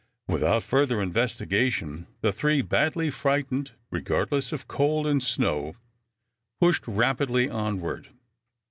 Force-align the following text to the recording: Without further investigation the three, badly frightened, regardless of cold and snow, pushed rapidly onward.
Without 0.27 0.63
further 0.63 0.99
investigation 0.99 2.07
the 2.21 2.33
three, 2.33 2.63
badly 2.63 3.11
frightened, 3.11 3.73
regardless 3.91 4.51
of 4.51 4.67
cold 4.67 5.05
and 5.05 5.21
snow, 5.21 5.75
pushed 6.59 6.87
rapidly 6.87 7.47
onward. 7.47 8.09